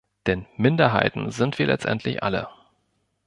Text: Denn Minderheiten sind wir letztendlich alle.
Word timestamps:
Denn 0.25 0.47
Minderheiten 0.57 1.29
sind 1.29 1.59
wir 1.59 1.67
letztendlich 1.67 2.23
alle. 2.23 2.47